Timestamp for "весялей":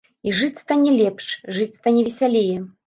2.11-2.51